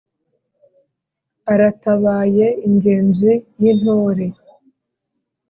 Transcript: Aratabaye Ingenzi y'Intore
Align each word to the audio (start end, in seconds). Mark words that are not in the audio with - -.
Aratabaye 1.53 2.47
Ingenzi 2.67 3.31
y'Intore 3.61 4.27